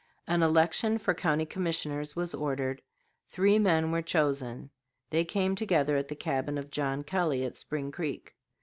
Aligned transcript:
An 0.25 0.41
election 0.41 0.97
for 0.97 1.13
county 1.13 1.45
commissioners 1.45 2.15
was 2.15 2.33
ordered; 2.33 2.81
three 3.27 3.59
men 3.59 3.91
were 3.91 4.01
chosen; 4.01 4.71
they 5.11 5.23
came 5.23 5.53
together 5.53 5.95
at 5.95 6.07
the 6.07 6.15
cabin 6.15 6.57
of 6.57 6.71
John 6.71 7.03
Kelly, 7.03 7.45
at 7.45 7.55
Spring 7.59 7.91
Creek. 7.91 8.35